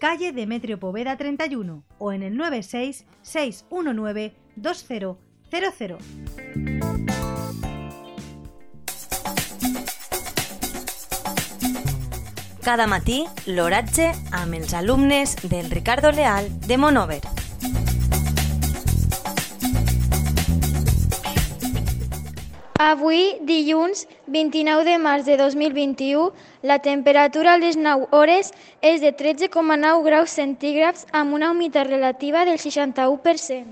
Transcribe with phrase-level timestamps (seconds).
[0.00, 5.16] calle Demetrio Poveda 31 o en el 96 619 2000.
[12.62, 14.72] Cada matí, l'oratge amb els
[15.42, 17.22] del Ricardo Leal de Monover.
[22.80, 26.30] Avui, dilluns 29 de març de 2021,
[26.62, 32.46] la temperatura a les 9 hores és de 13,9 graus centígrads amb una humitat relativa
[32.48, 33.68] del 61%.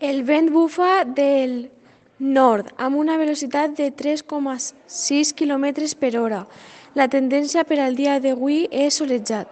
[0.00, 1.70] El vent bufa del
[2.18, 6.42] nord amb una velocitat de 3,6 km per hora.
[6.98, 9.46] La tendència per al dia d'avui és solejat.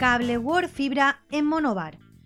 [0.00, 2.03] Cable World Fibra en Monobar.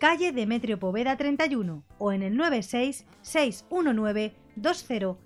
[0.00, 5.16] calle Demetrio Poveda 31 o en el 96 619 2000.